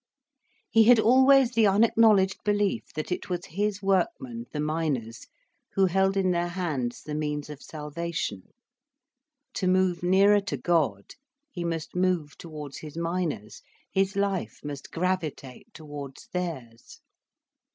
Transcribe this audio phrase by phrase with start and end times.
[0.71, 5.27] He had always the unacknowledged belief, that it was his workmen, the miners,
[5.73, 8.49] who held in their hands the means of salvation.
[9.53, 11.11] To move nearer to God,
[11.51, 13.61] he must move towards his miners,
[13.91, 16.99] his life must gravitate towards theirs.